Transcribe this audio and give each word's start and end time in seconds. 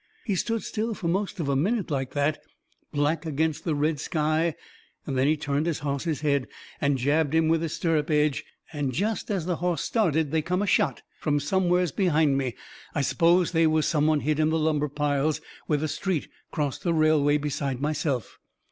He 0.25 0.33
stood 0.33 0.63
still 0.63 0.95
fur 0.95 1.07
most 1.07 1.39
a 1.39 1.55
minute 1.55 1.91
like 1.91 2.13
that, 2.15 2.41
black 2.91 3.23
agin 3.27 3.53
the 3.63 3.75
red 3.75 3.99
sky, 3.99 4.55
and 5.05 5.15
then 5.15 5.27
he 5.27 5.37
turned 5.37 5.67
his 5.67 5.81
hoss's 5.85 6.21
head 6.21 6.47
and 6.81 6.97
jabbed 6.97 7.35
him 7.35 7.47
with 7.49 7.61
his 7.61 7.73
stirrup 7.75 8.09
edge. 8.09 8.43
Jest 8.89 9.29
as 9.29 9.45
the 9.45 9.57
hoss 9.57 9.83
started 9.83 10.31
they 10.31 10.41
come 10.41 10.63
a 10.63 10.65
shot 10.65 11.03
from 11.19 11.39
somewheres 11.39 11.91
behind 11.91 12.35
me. 12.35 12.55
I 12.95 13.01
s'pose 13.03 13.51
they 13.51 13.67
was 13.67 13.85
some 13.85 14.07
one 14.07 14.21
hid 14.21 14.39
in 14.39 14.49
the 14.49 14.57
lumber 14.57 14.89
piles, 14.89 15.39
where 15.67 15.77
the 15.77 15.87
street 15.87 16.29
crossed 16.49 16.81
the 16.81 16.95
railway, 16.95 17.37
besides 17.37 17.79
myself. 17.79 18.39